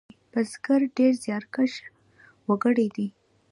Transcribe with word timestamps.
بزگران 0.31 0.83
ډېر 0.97 1.13
زیارکښ 1.23 1.73
وگړي 2.47 2.87
دي. 2.95 3.07